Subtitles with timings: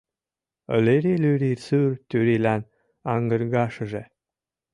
[0.83, 2.61] Льыри-люри сур турийлан
[3.13, 4.03] аҥыргашыже